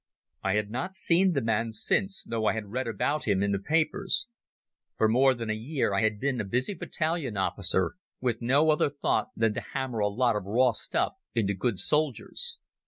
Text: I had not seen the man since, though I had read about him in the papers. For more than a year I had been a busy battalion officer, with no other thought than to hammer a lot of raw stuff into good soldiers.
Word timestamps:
I 0.43 0.55
had 0.55 0.71
not 0.71 0.95
seen 0.95 1.33
the 1.33 1.41
man 1.43 1.71
since, 1.71 2.23
though 2.23 2.47
I 2.47 2.53
had 2.53 2.71
read 2.71 2.87
about 2.87 3.27
him 3.27 3.43
in 3.43 3.51
the 3.51 3.59
papers. 3.59 4.25
For 4.97 5.07
more 5.07 5.35
than 5.35 5.51
a 5.51 5.53
year 5.53 5.93
I 5.93 6.01
had 6.01 6.19
been 6.19 6.41
a 6.41 6.43
busy 6.43 6.73
battalion 6.73 7.37
officer, 7.37 7.97
with 8.19 8.41
no 8.41 8.71
other 8.71 8.89
thought 8.89 9.27
than 9.35 9.53
to 9.53 9.61
hammer 9.61 9.99
a 9.99 10.07
lot 10.07 10.35
of 10.35 10.45
raw 10.45 10.71
stuff 10.71 11.13
into 11.35 11.53
good 11.53 11.77
soldiers. 11.77 12.57